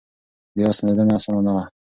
بیا 0.55 0.69
ستنېدنه 0.77 1.13
اسانه 1.17 1.41
نه 1.45 1.51
ده. 1.55 1.63